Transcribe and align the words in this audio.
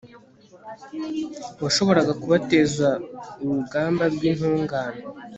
washoboraga 1.61 2.11
kubateza 2.21 2.89
urugamba 3.41 4.03
rw'intungane 4.13 5.01